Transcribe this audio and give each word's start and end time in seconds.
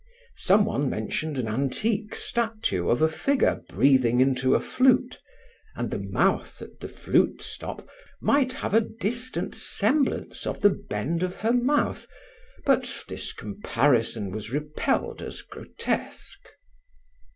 Some 0.37 0.65
one 0.65 0.89
mentioned 0.89 1.37
an 1.37 1.47
antique 1.47 2.15
statue 2.15 2.89
of 2.89 3.03
a 3.03 3.07
figure 3.07 3.61
breathing 3.69 4.19
into 4.19 4.55
a 4.55 4.59
flute: 4.59 5.19
and 5.75 5.91
the 5.91 5.99
mouth 5.99 6.59
at 6.59 6.79
the 6.79 6.87
flutestop 6.87 7.87
might 8.19 8.51
have 8.51 8.73
a 8.73 8.81
distant 8.81 9.53
semblance 9.53 10.47
of 10.47 10.61
the 10.61 10.71
bend 10.71 11.21
of 11.21 11.35
her 11.45 11.53
mouth, 11.53 12.07
but 12.65 13.03
this 13.07 13.31
comparison 13.31 14.31
was 14.31 14.51
repelled 14.51 15.21
as 15.21 15.43
grotesque. 15.43 16.47